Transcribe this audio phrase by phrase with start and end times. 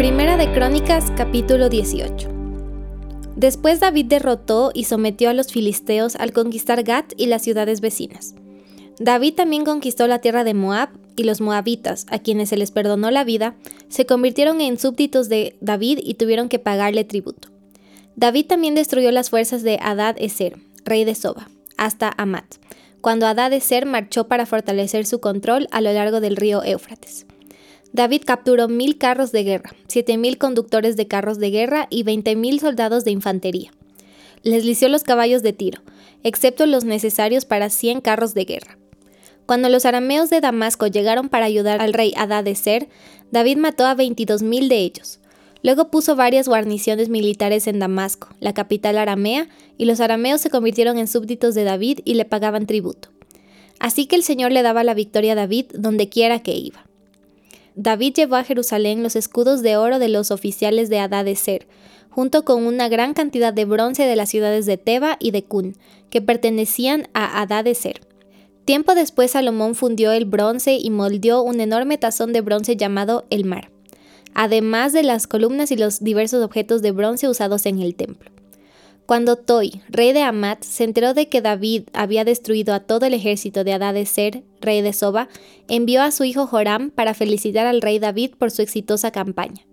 [0.00, 2.30] Primera de Crónicas capítulo 18
[3.36, 8.34] Después David derrotó y sometió a los filisteos al conquistar Gat y las ciudades vecinas.
[8.98, 13.10] David también conquistó la tierra de Moab y los moabitas, a quienes se les perdonó
[13.10, 13.56] la vida,
[13.90, 17.48] se convirtieron en súbditos de David y tuvieron que pagarle tributo.
[18.16, 22.54] David también destruyó las fuerzas de Adad Eser, rey de Soba, hasta Amat,
[23.02, 27.26] cuando Adad Eser marchó para fortalecer su control a lo largo del río Éufrates.
[27.92, 32.36] David capturó mil carros de guerra, siete mil conductores de carros de guerra y veinte
[32.36, 33.72] mil soldados de infantería.
[34.42, 35.82] Les lició los caballos de tiro,
[36.22, 38.78] excepto los necesarios para cien carros de guerra.
[39.44, 42.14] Cuando los arameos de Damasco llegaron para ayudar al rey
[42.54, 42.88] Ser,
[43.32, 45.18] David mató a veintidós mil de ellos.
[45.62, 50.96] Luego puso varias guarniciones militares en Damasco, la capital aramea, y los arameos se convirtieron
[50.98, 53.10] en súbditos de David y le pagaban tributo.
[53.80, 56.86] Así que el Señor le daba la victoria a David donde quiera que iba.
[57.82, 61.66] David llevó a Jerusalén los escudos de oro de los oficiales de Ser,
[62.10, 65.78] junto con una gran cantidad de bronce de las ciudades de Teba y de Cun,
[66.10, 67.42] que pertenecían a
[67.74, 68.02] Ser.
[68.66, 73.46] Tiempo después Salomón fundió el bronce y moldeó un enorme tazón de bronce llamado el
[73.46, 73.70] mar,
[74.34, 78.30] además de las columnas y los diversos objetos de bronce usados en el templo.
[79.10, 83.14] Cuando Toi, rey de Amat, se enteró de que David había destruido a todo el
[83.14, 85.28] ejército de Ser, rey de Soba,
[85.66, 89.66] envió a su hijo Joram para felicitar al rey David por su exitosa campaña.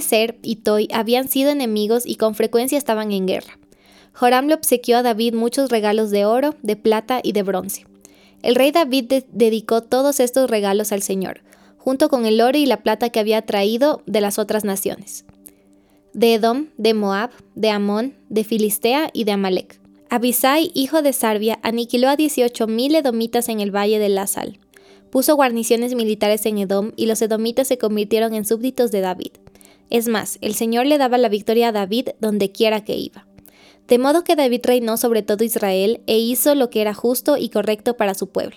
[0.00, 3.60] Ser y Toi habían sido enemigos y con frecuencia estaban en guerra.
[4.12, 7.86] Joram le obsequió a David muchos regalos de oro, de plata y de bronce.
[8.42, 11.42] El rey David dedicó todos estos regalos al Señor,
[11.78, 15.24] junto con el oro y la plata que había traído de las otras naciones
[16.14, 19.80] de Edom, de Moab, de Amón, de Filistea y de Amalek.
[20.08, 24.58] Abisai, hijo de Sarbia, aniquiló a 18.000 edomitas en el valle de Lasal.
[25.10, 29.32] Puso guarniciones militares en Edom y los edomitas se convirtieron en súbditos de David.
[29.90, 33.26] Es más, el Señor le daba la victoria a David donde quiera que iba.
[33.88, 37.48] De modo que David reinó sobre todo Israel e hizo lo que era justo y
[37.48, 38.56] correcto para su pueblo.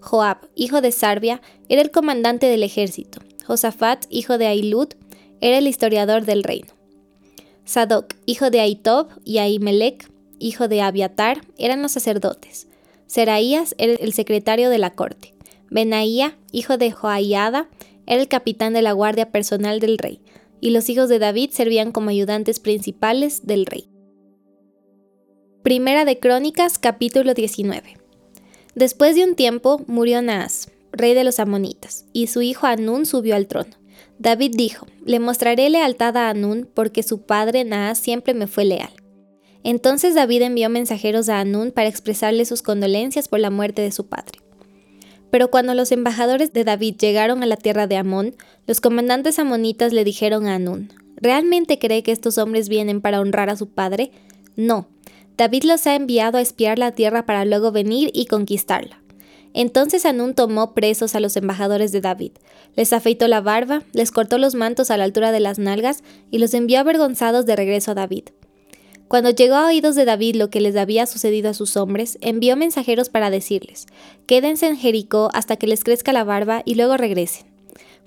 [0.00, 3.20] Joab, hijo de Sarbia, era el comandante del ejército.
[3.46, 4.88] Josafat, hijo de Ailud,
[5.42, 6.72] era el historiador del reino.
[7.64, 10.08] Sadoc, hijo de Aitob, y Ahimelech,
[10.38, 12.68] hijo de Abiatar, eran los sacerdotes.
[13.06, 15.34] Seraías era el secretario de la corte.
[15.68, 17.68] Benaía, hijo de Joaiada,
[18.06, 20.20] era el capitán de la guardia personal del rey,
[20.60, 23.88] y los hijos de David servían como ayudantes principales del rey.
[25.64, 27.98] Primera de Crónicas, capítulo 19.
[28.76, 33.34] Después de un tiempo murió Naas, rey de los amonitas, y su hijo Anún subió
[33.34, 33.81] al trono.
[34.22, 38.92] David dijo, le mostraré lealtad a Anún porque su padre Naas siempre me fue leal.
[39.64, 44.06] Entonces David envió mensajeros a Anún para expresarle sus condolencias por la muerte de su
[44.06, 44.38] padre.
[45.32, 48.36] Pero cuando los embajadores de David llegaron a la tierra de Amón,
[48.68, 53.50] los comandantes amonitas le dijeron a Anún, ¿realmente cree que estos hombres vienen para honrar
[53.50, 54.12] a su padre?
[54.54, 54.86] No,
[55.36, 59.01] David los ha enviado a espiar la tierra para luego venir y conquistarla.
[59.54, 62.32] Entonces Anún tomó presos a los embajadores de David,
[62.74, 66.38] les afeitó la barba, les cortó los mantos a la altura de las nalgas y
[66.38, 68.24] los envió avergonzados de regreso a David.
[69.08, 72.56] Cuando llegó a oídos de David lo que les había sucedido a sus hombres, envió
[72.56, 73.86] mensajeros para decirles,
[74.26, 77.44] quédense en Jericó hasta que les crezca la barba y luego regresen,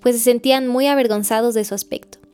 [0.01, 2.24] pues se sentían muy avergonzados de su aspecto.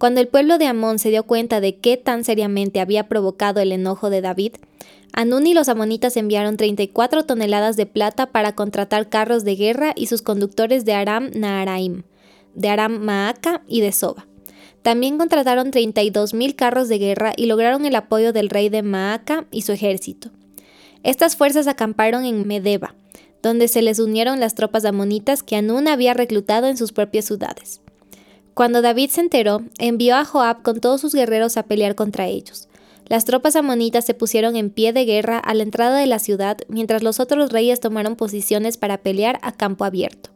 [0.00, 3.70] Cuando el pueblo de Amón se dio cuenta de qué tan seriamente había provocado el
[3.70, 4.54] enojo de David,
[5.12, 10.06] Anún y los amonitas enviaron 34 toneladas de plata para contratar carros de guerra y
[10.06, 12.04] sus conductores de Aram Naharaim,
[12.54, 14.26] de Aram Maaca y de Soba.
[14.80, 19.62] También contrataron 32.000 carros de guerra y lograron el apoyo del rey de Maaca y
[19.62, 20.30] su ejército.
[21.02, 22.94] Estas fuerzas acamparon en Medeba,
[23.42, 27.82] donde se les unieron las tropas amonitas que Anún había reclutado en sus propias ciudades.
[28.60, 32.68] Cuando David se enteró, envió a Joab con todos sus guerreros a pelear contra ellos.
[33.08, 36.58] Las tropas amonitas se pusieron en pie de guerra a la entrada de la ciudad,
[36.68, 40.28] mientras los otros reyes tomaron posiciones para pelear a campo abierto.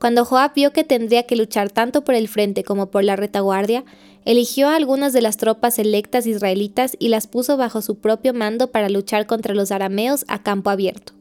[0.00, 3.84] Cuando Joab vio que tendría que luchar tanto por el frente como por la retaguardia,
[4.24, 8.72] eligió a algunas de las tropas electas israelitas y las puso bajo su propio mando
[8.72, 11.12] para luchar contra los arameos a campo abierto.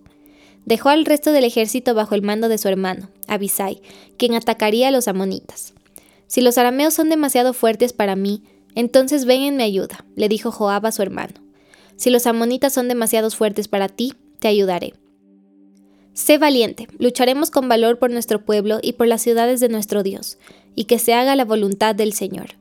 [0.66, 3.84] Dejó al resto del ejército bajo el mando de su hermano, Abisai,
[4.18, 5.75] quien atacaría a los amonitas.
[6.28, 8.44] Si los arameos son demasiado fuertes para mí,
[8.76, 11.34] entonces ven en mi ayuda, le dijo Joab a su hermano.
[11.96, 14.94] Si los amonitas son demasiado fuertes para ti, te ayudaré.
[16.14, 20.38] Sé valiente, lucharemos con valor por nuestro pueblo y por las ciudades de nuestro Dios,
[20.74, 22.52] y que se haga la voluntad del Señor.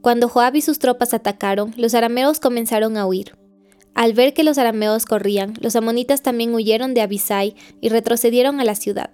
[0.00, 3.36] Cuando Joab y sus tropas atacaron, los arameos comenzaron a huir.
[3.94, 8.64] Al ver que los arameos corrían, los amonitas también huyeron de Abisai y retrocedieron a
[8.64, 9.10] la ciudad.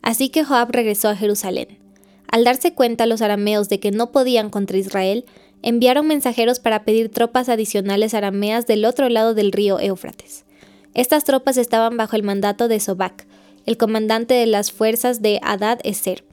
[0.00, 1.85] Así que Joab regresó a Jerusalén.
[2.28, 5.24] Al darse cuenta los arameos de que no podían contra Israel,
[5.62, 10.44] enviaron mensajeros para pedir tropas adicionales arameas del otro lado del río Éufrates.
[10.94, 13.26] Estas tropas estaban bajo el mandato de Sobac,
[13.66, 16.24] el comandante de las fuerzas de Adad Eser.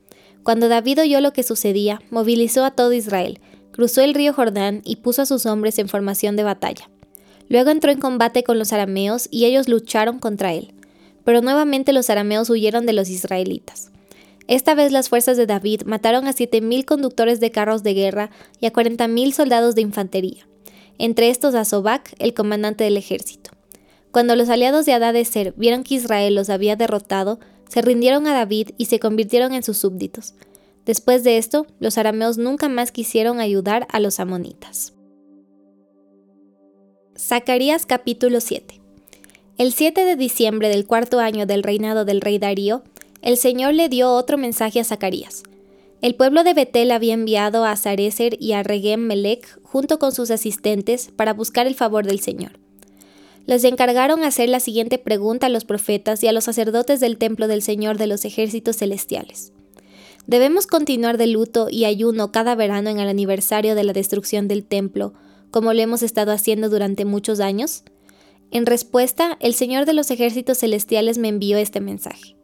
[0.43, 3.39] Cuando David oyó lo que sucedía, movilizó a todo Israel,
[3.71, 6.89] cruzó el río Jordán y puso a sus hombres en formación de batalla.
[7.49, 10.73] Luego entró en combate con los arameos y ellos lucharon contra él.
[11.23, 13.91] Pero nuevamente los arameos huyeron de los israelitas.
[14.47, 18.29] Esta vez las fuerzas de David mataron a 7.000 conductores de carros de guerra
[18.59, 20.47] y a 40.000 soldados de infantería,
[20.97, 23.51] entre estos a Sobac, el comandante del ejército.
[24.11, 28.69] Cuando los aliados de Adadeser vieron que Israel los había derrotado, se rindieron a David
[28.77, 30.35] y se convirtieron en sus súbditos.
[30.85, 34.93] Después de esto, los arameos nunca más quisieron ayudar a los amonitas.
[37.17, 38.81] Zacarías capítulo 7
[39.57, 42.83] El 7 de diciembre del cuarto año del reinado del rey Darío,
[43.23, 45.43] el Señor le dio otro mensaje a Zacarías.
[46.01, 50.29] El pueblo de Betel había enviado a Sarecer y a Regem Melech junto con sus
[50.29, 52.59] asistentes para buscar el favor del Señor.
[53.45, 57.47] Les encargaron hacer la siguiente pregunta a los profetas y a los sacerdotes del templo
[57.47, 59.53] del Señor de los ejércitos celestiales.
[60.27, 64.65] ¿Debemos continuar de luto y ayuno cada verano en el aniversario de la destrucción del
[64.65, 65.13] templo,
[65.49, 67.83] como lo hemos estado haciendo durante muchos años?
[68.51, 72.35] En respuesta, el Señor de los ejércitos celestiales me envió este mensaje.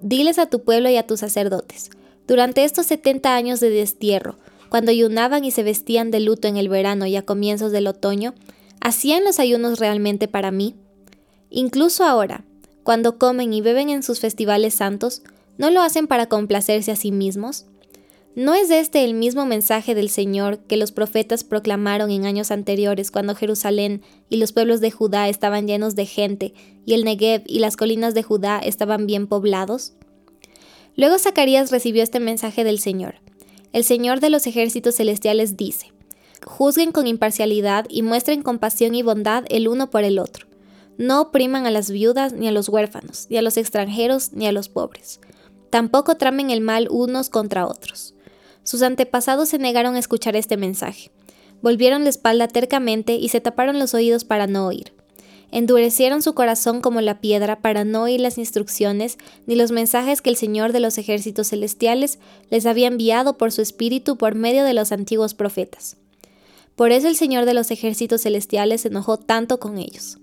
[0.00, 1.90] Diles a tu pueblo y a tus sacerdotes,
[2.26, 4.36] durante estos setenta años de destierro,
[4.68, 8.34] cuando ayunaban y se vestían de luto en el verano y a comienzos del otoño,
[8.80, 10.74] ¿hacían los ayunos realmente para mí?
[11.50, 12.44] Incluso ahora,
[12.82, 15.22] cuando comen y beben en sus festivales santos,
[15.56, 17.66] ¿no lo hacen para complacerse a sí mismos?
[18.36, 23.10] ¿No es este el mismo mensaje del Señor que los profetas proclamaron en años anteriores
[23.10, 26.52] cuando Jerusalén y los pueblos de Judá estaban llenos de gente
[26.84, 29.94] y el Negev y las colinas de Judá estaban bien poblados?
[30.96, 33.14] Luego Zacarías recibió este mensaje del Señor.
[33.72, 35.94] El Señor de los ejércitos celestiales dice,
[36.44, 40.46] Juzguen con imparcialidad y muestren compasión y bondad el uno por el otro.
[40.98, 44.52] No opriman a las viudas, ni a los huérfanos, ni a los extranjeros, ni a
[44.52, 45.20] los pobres.
[45.70, 48.12] Tampoco tramen el mal unos contra otros.
[48.66, 51.12] Sus antepasados se negaron a escuchar este mensaje.
[51.62, 54.92] Volvieron la espalda tercamente y se taparon los oídos para no oír.
[55.52, 60.30] Endurecieron su corazón como la piedra para no oír las instrucciones ni los mensajes que
[60.30, 62.18] el Señor de los ejércitos celestiales
[62.50, 65.96] les había enviado por su espíritu por medio de los antiguos profetas.
[66.74, 70.18] Por eso el Señor de los ejércitos celestiales se enojó tanto con ellos.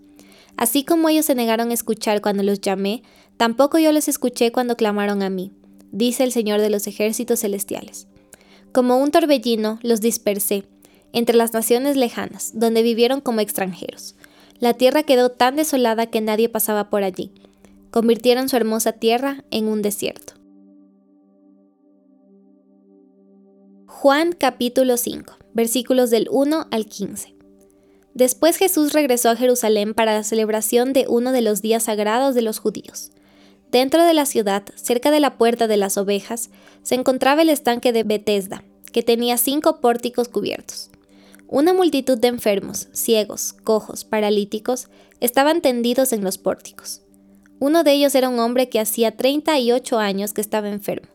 [0.58, 3.04] Así como ellos se negaron a escuchar cuando los llamé,
[3.38, 5.54] tampoco yo les escuché cuando clamaron a mí,
[5.94, 8.08] dice el Señor de los ejércitos celestiales.
[8.74, 10.64] Como un torbellino los dispersé
[11.12, 14.16] entre las naciones lejanas, donde vivieron como extranjeros.
[14.60, 17.32] La tierra quedó tan desolada que nadie pasaba por allí.
[17.92, 20.34] Convirtieron su hermosa tierra en un desierto.
[23.86, 27.36] Juan capítulo 5, versículos del 1 al 15.
[28.16, 32.42] Después Jesús regresó a Jerusalén para la celebración de uno de los días sagrados de
[32.42, 33.12] los judíos.
[33.74, 36.52] Dentro de la ciudad, cerca de la puerta de las ovejas,
[36.84, 40.92] se encontraba el estanque de Bethesda, que tenía cinco pórticos cubiertos.
[41.48, 44.90] Una multitud de enfermos, ciegos, cojos, paralíticos,
[45.22, 47.02] estaban tendidos en los pórticos.
[47.58, 51.08] Uno de ellos era un hombre que hacía 38 años que estaba enfermo.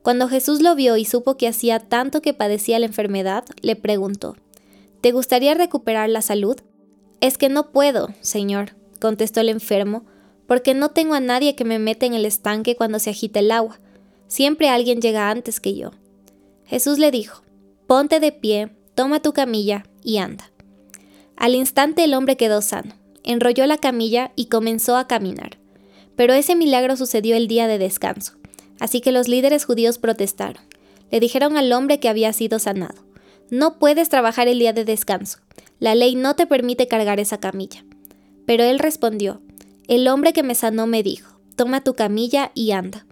[0.00, 4.38] Cuando Jesús lo vio y supo que hacía tanto que padecía la enfermedad, le preguntó,
[5.02, 6.56] ¿Te gustaría recuperar la salud?
[7.20, 10.06] Es que no puedo, Señor, contestó el enfermo,
[10.46, 13.50] porque no tengo a nadie que me meta en el estanque cuando se agita el
[13.50, 13.80] agua.
[14.28, 15.92] Siempre alguien llega antes que yo.
[16.64, 17.42] Jesús le dijo,
[17.86, 20.50] Ponte de pie, toma tu camilla y anda.
[21.36, 22.94] Al instante el hombre quedó sano,
[23.24, 25.58] enrolló la camilla y comenzó a caminar.
[26.16, 28.34] Pero ese milagro sucedió el día de descanso,
[28.78, 30.62] así que los líderes judíos protestaron.
[31.10, 33.04] Le dijeron al hombre que había sido sanado,
[33.50, 35.38] No puedes trabajar el día de descanso,
[35.78, 37.84] la ley no te permite cargar esa camilla.
[38.46, 39.42] Pero él respondió,
[39.94, 43.04] el hombre que me sanó me dijo, toma tu camilla y anda.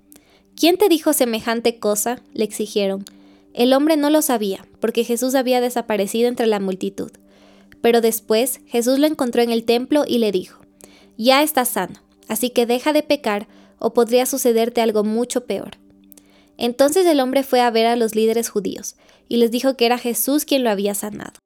[0.57, 2.23] ¿Quién te dijo semejante cosa?
[2.33, 3.05] le exigieron.
[3.53, 7.11] El hombre no lo sabía, porque Jesús había desaparecido entre la multitud.
[7.83, 10.63] Pero después Jesús lo encontró en el templo y le dijo,
[11.19, 13.47] Ya estás sano, así que deja de pecar
[13.79, 15.73] o podría sucederte algo mucho peor.
[16.57, 18.97] Entonces el hombre fue a ver a los líderes judíos
[19.29, 21.40] y les dijo que era Jesús quien lo había sanado.